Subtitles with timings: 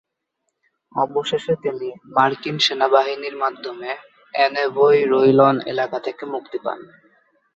[0.95, 3.89] অবশেষে তিনি মার্কিন সেনাবাহিনীর মাধ্যমে
[4.33, 6.79] অ্যানেভোই-রোইলন এলাকা থেকে মুক্তি পান।